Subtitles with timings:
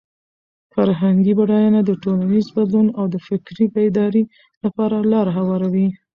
[0.73, 4.23] فرهنګي بډاینه د ټولنیز بدلون او د فکري بیدارۍ
[4.63, 5.87] لپاره لاره هواروي.